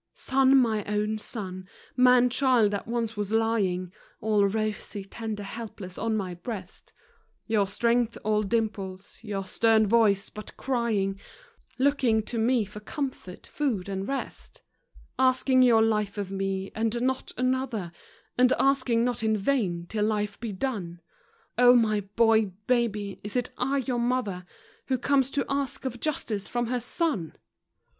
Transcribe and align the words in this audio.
Son 0.15 0.57
my 0.57 0.83
own 0.85 1.19
son! 1.19 1.69
Man 1.95 2.27
child 2.31 2.71
that 2.71 2.87
once 2.87 3.15
was 3.15 3.31
lying 3.31 3.93
All 4.19 4.47
rosy, 4.47 5.05
tender, 5.05 5.43
helpless 5.43 5.95
on 5.95 6.17
my 6.17 6.33
breast, 6.33 6.91
Your 7.45 7.67
strength 7.67 8.17
all 8.23 8.41
dimples, 8.41 9.19
your 9.21 9.45
stern 9.45 9.85
voice 9.85 10.31
but 10.31 10.57
crying, 10.57 11.19
Looking 11.77 12.23
to 12.23 12.39
me 12.39 12.65
for 12.65 12.79
comfort, 12.79 13.45
food 13.45 13.87
and 13.87 14.07
rest, 14.07 14.63
Asking 15.19 15.61
your 15.61 15.83
life 15.83 16.17
of 16.17 16.31
me, 16.31 16.71
and 16.73 16.99
not 17.03 17.31
another 17.37 17.91
And 18.39 18.51
asking 18.57 19.03
not 19.03 19.21
in 19.21 19.37
vain 19.37 19.85
till 19.87 20.05
life 20.05 20.39
be 20.39 20.51
done 20.51 20.99
Oh, 21.59 21.75
my 21.75 21.99
boy 22.15 22.45
baby! 22.65 23.19
Is 23.23 23.35
it 23.35 23.51
I, 23.55 23.77
your 23.85 23.99
mother, 23.99 24.47
Who 24.87 24.97
comes 24.97 25.29
to 25.29 25.45
ask 25.47 25.85
of 25.85 25.99
justice 25.99 26.47
from 26.47 26.65
her 26.73 26.79
son? 26.79 27.35